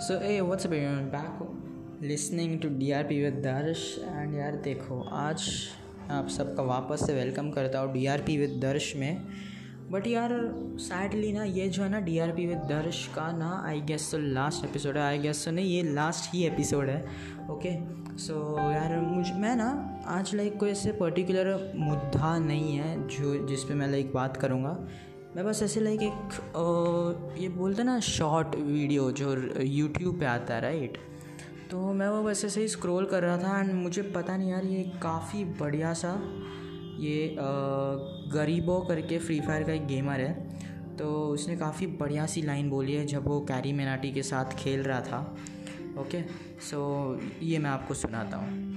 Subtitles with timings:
[0.00, 1.10] So hey, what's up everyone?
[1.10, 1.40] Back
[2.00, 5.46] listening to DRP with Darsh and यार देखो आज
[6.10, 9.26] आप सबका वापस से वेलकम करता हूँ DRP विद दर्श में।
[9.90, 10.30] बट यार
[10.80, 14.64] सैडली ना ये जो है ना DRP विद दर्श का ना आई गेस तो लास्ट
[14.64, 17.00] एपिसोड है। आई गेस तो नहीं ये लास्ट ही एपिसोड है।
[17.50, 17.76] ओके
[18.18, 19.68] सो यार मुझ मैं ना
[20.18, 24.78] आज लाइक कोई ऐसे पर्टिकुलर मुद्दा नहीं है जो जिस पे मैं लाइक बात करूँगा।
[25.38, 30.60] मैं बस ऐसे लाइक एक ये बोलते ना शॉर्ट वीडियो जो यूट्यूब पे आता है
[30.60, 30.98] राइट
[31.70, 34.64] तो मैं वो बस ऐसे ही स्क्रॉल कर रहा था एंड मुझे पता नहीं यार
[34.64, 36.10] ये काफ़ी बढ़िया सा
[37.00, 37.36] ये
[38.34, 42.94] गरीबो करके फ्री फायर का एक गेमर है। तो उसने काफ़ी बढ़िया सी लाइन बोली
[42.94, 45.20] है जब वो कैरी मेनाटी के साथ खेल रहा था।
[45.98, 46.22] ओके
[46.70, 46.80] सो
[47.42, 48.67] ये मैं आपको सुनाता हूँ।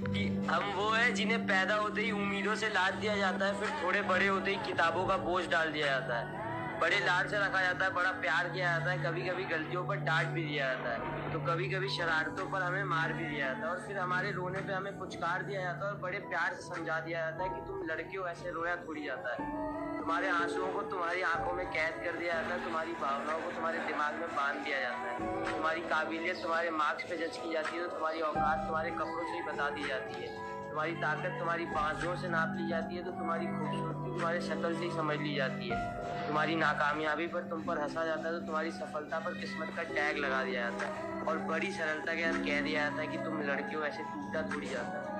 [0.00, 3.68] कि हम वो है जिन्हें पैदा होते ही उम्मीदों से लाद दिया जाता है, फिर
[3.82, 6.46] थोड़े बड़े होते ही किताबों का बोझ डाल दिया जाता है।
[6.80, 9.96] बड़े लाड से रखा जाता है, बड़ा प्यार किया जाता है कभी कभी गलतियों पर
[10.06, 13.66] डांट भी दिया जाता है तो कभी कभी शरारतों पर हमें मार भी दिया जाता
[13.66, 16.74] है और फिर हमारे रोने पे हमें पुचकार दिया जाता है और बड़े प्यार से
[16.74, 20.68] समझा दिया जाता है कि तुम लड़के हो, ऐसे रोया थोड़ी जाता है। तुम्हारे आंसुओं
[20.72, 24.28] को तुम्हारी आँखों में कैद कर दिया जाता है, तुम्हारी भावनाओं को तुम्हारे दिमाग में
[24.36, 25.16] बाँध दिया जाता है।
[25.48, 29.34] तुम्हारी काबिलियत तुम्हारे मार्क्स पे जज की जाती है तो तुम्हारी औकात तुम्हारे कपड़ों से
[29.34, 30.28] ही बता दी जाती है।
[30.70, 34.84] तुम्हारी ताकत तुम्हारी बाजों से नाप ली जाती है तो तुम्हारी खूबसूरती तुम्हारे शक्ल से
[34.84, 35.82] ही समझ ली जाती है।
[36.26, 40.24] तुम्हारी नाकामयाबी पर तुम पर हंसा जाता है तो तुम्हारी सफलता पर किस्मत का टैग
[40.24, 43.40] लगा दिया जाता है। और बड़ी सरलता के साथ कह दिया जाता है कि तुम
[43.42, 45.17] लड़के हो ऐसे टूटा थोड़ी जाता है।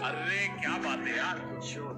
[0.00, 1.38] अरे क्या बात है यार।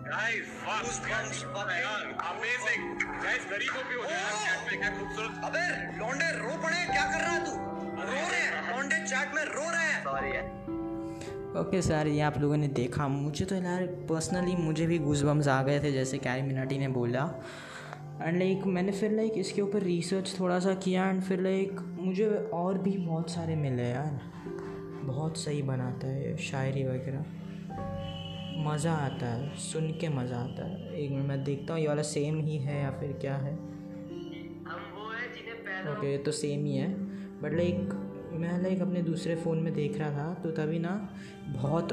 [0.06, 2.82] गाइस फ़र्स्ट यार। अमेजिंग
[3.22, 5.64] गाइस गरीबों पे हो यार चैट में क्या खूबसूरत अबे
[5.98, 7.52] लौंडे रो पड़े क्या कर रहा है तू?
[8.02, 12.38] रो रहे हैं लौंडे चैट में रो रहे हैं। सॉरी यार ओके सर ये आप
[12.38, 16.42] लोगों ने देखा। मुझे तो यार पर्सनली मुझे भी बम्स आ गए थे जैसे कैरी
[16.42, 17.22] मिनाटी ने बोला।
[18.22, 21.40] एंड लाइक like, मैंने फिर लाइक like, इसके ऊपर रिसर्च थोड़ा सा किया एंड फिर
[21.40, 24.20] लाइक like, मुझे और भी बहुत सारे मिले यार।
[25.04, 27.24] बहुत सही बनाता है शायरी वगैरह।
[28.56, 32.02] मज़ा आता है, सुन के मज़ा आता है। एक मिनट, मैं देखता हूँ, ये वाला
[32.02, 33.54] सेम ही है या फिर क्या है?
[35.84, 36.88] ओके ये तो सेम ही है।
[37.42, 37.94] बट लाइक
[38.32, 40.90] मैं लाइक अपने दूसरे फ़ोन में देख रहा था तो तभी ना
[41.48, 41.92] बहुत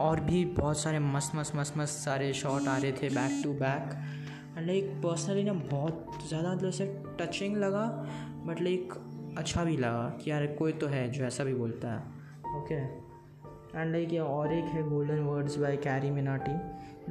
[0.00, 3.52] और भी बहुत सारे मस्त मस्त मस्त मस्त सारे शॉट आ रहे थे back to
[3.52, 3.94] back
[4.58, 6.86] like personally ना बहुत ज़्यादा मतलब से
[7.20, 7.84] टचिंग लगा
[8.46, 8.94] बट लाइक
[9.38, 11.98] अच्छा भी लगा कि यार कोई तो है जो ऐसा भी बोलता है।
[12.58, 12.80] ओके
[13.76, 16.52] एंड लाइक ये और एक है golden words by Carry Minati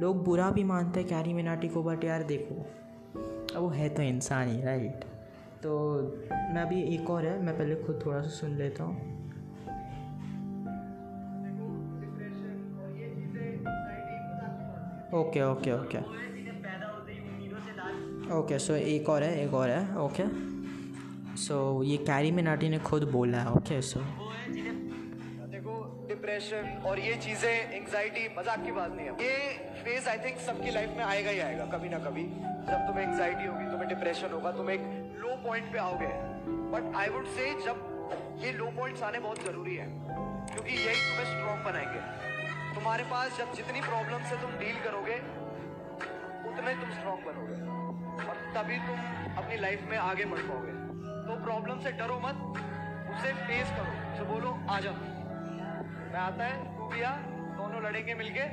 [0.00, 2.54] लोग बुरा भी मानते हैं कैरी मिनाटी को बट यार देखो
[3.56, 5.04] अब वो है तो इंसान ही राइट
[5.62, 6.00] तो
[6.32, 9.18] मैं अभी एक और है मैं पहले खुद थोड़ा सा सुन लेता हूँ।
[15.14, 15.98] Okay okay okay
[18.34, 21.36] okay so एक और है एक और है ओके okay.
[21.36, 24.27] सो so, ये कैरी मिनाटी ने खुद बोला है ओके सो
[26.08, 30.70] डिप्रेशन और ये चीज़ें एंजाइटी मज़ाक की बात नहीं है। ये फ़ेज़ आई थिंक सबकी
[30.70, 32.22] लाइफ में आएगा ही आएगा, कभी ना कभी।
[32.68, 34.80] जब तुम्हें एंजाइटी होगी, तुम्हें डिप्रेशन होगा, तुम एक
[35.20, 36.10] लो पॉइंट पे आओगे।
[36.72, 39.86] बट आई वुड से जब ये लो पॉइंट्स आने बहुत ज़रूरी है,
[40.52, 42.00] क्योंकि यही तुम्हें स्ट्रॉन्ग बनाएँगे।
[42.74, 45.14] तुम्हारे पास जब जितनी प्रॉब्लम से तुम डील करोगे,
[46.48, 47.66] उतने तुम स्ट्रॉन्ग बनोगे।
[48.28, 48.98] और तभी तुम
[49.36, 50.72] अपनी लाइफ में आगे बढ़ पाओगे।
[51.28, 52.36] तो प्रॉब्लम से डरो मत,
[53.14, 55.17] उसे फेस करो। उसे बोलो, आ जाओ।
[56.08, 57.10] मैं आता है तू आ
[57.56, 58.44] दोनों लड़ेंगे मिलके।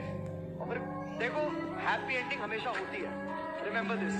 [0.55, 0.77] और फिर
[1.19, 1.41] देखो
[1.79, 3.11] हैप्पी एंडिंग हमेशा होती है।
[3.65, 4.13] रिमेंबर दिस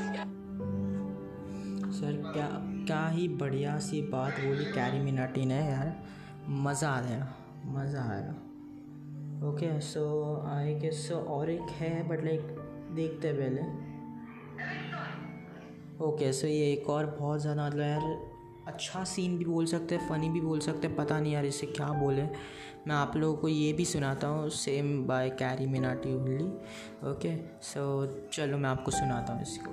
[1.95, 2.47] सर, क्या
[2.87, 5.93] क्या ही बढ़िया सी बात बोली कैरी मिनाटी ने, यार।
[6.49, 7.27] मज़ा आ गया,
[7.75, 8.33] मज़ा आया
[9.49, 10.03] okay so
[10.47, 12.41] I guess so और एक है बट लाइक
[12.95, 13.61] देखते पहले।
[16.05, 18.01] ओके सो ये एक और बहुत ज़्यादा मतलब यार
[18.67, 21.67] अच्छा सीन भी बोल सकते हैं फ़नी भी बोल सकते हैं पता नहीं यार इसे
[21.67, 22.23] क्या बोले।
[22.87, 26.45] मैं आप लोगों को ये भी सुनाता हूँ same by Carry Minati only
[27.09, 27.83] okay so
[28.33, 29.71] चलो मैं आपको सुनाता हूँ इसको?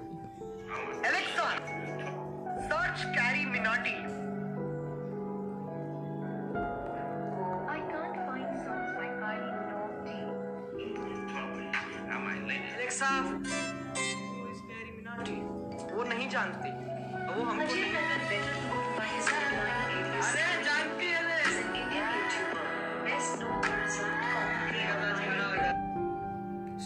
[15.97, 18.82] वो नहीं जानती वो हमको नहीं।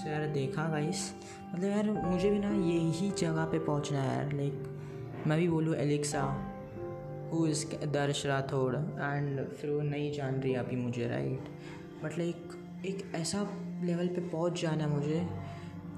[0.06, 1.14] यार, देखा गाइस
[1.54, 5.74] मतलब यार, मुझे भी ना यही जगह पे पहुँचना है यार लाइक मैं भी बोलूँ
[5.76, 6.22] एलेक्सा
[7.32, 11.48] हु इज़ दर्श राठौड़ एंड फिर वो नहीं जान रही अभी मुझे राइट
[12.04, 13.42] बट लाइक एक ऐसा
[13.84, 15.28] लेवल पे पहुँच जाना है मुझे,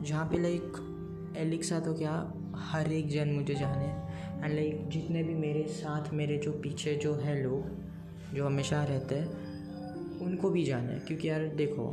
[0.02, 2.12] जहाँ पे लाइक एलेक्सा तो क्या
[2.56, 4.07] हर एक जन मुझे जाने।
[4.44, 9.14] एंड लाइक जितने भी मेरे साथ, मेरे जो पीछे जो है लोग, जो हमेशा रहते
[9.14, 11.88] हैं, उनको भी जाने क्योंकि यार, देखो,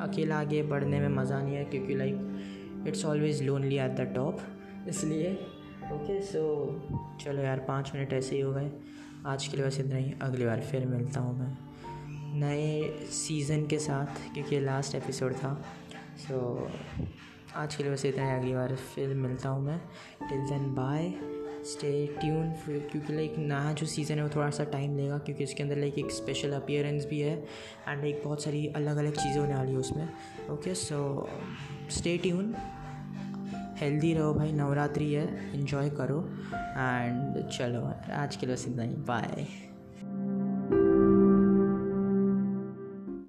[0.00, 4.40] अकेला आगे बढ़ने में मज़ा नहीं है, क्योंकि like it's always lonely at the top
[4.88, 5.32] इसलिए
[5.84, 6.40] ओके सो
[7.20, 8.70] चलो यार, पाँच मिनट ऐसे ही हो गए।
[9.26, 13.78] आज के लिए बस इतना ही। अगली बार फिर मिलता हूँ मैं नए सीज़न के
[13.78, 15.54] साथ, क्योंकि लास्ट एपिसोड था।
[16.18, 16.68] सो
[17.56, 19.78] आज के लिए बस इतना ही। अगली बार फिर मिलता हूँ मैं।
[20.28, 21.12] Till then bye
[21.64, 21.90] stay
[22.20, 25.76] tune क्योंकि लाइक नया जो सीज़न है वो थोड़ा सा टाइम लेगा, क्योंकि उसके अंदर
[25.76, 27.36] लाइक एक स्पेशल अपियरेंस भी है
[27.88, 30.08] एंड एक बहुत सारी अलग अलग चीज़ें होने वाली है उसमें
[30.50, 31.28] okay so
[31.90, 32.54] stay tune
[33.78, 36.20] healthy रहो भाई, नवरात्रि है इन्जॉय करो
[36.54, 39.46] एंड चलो, आज के लिए इतना ही बाय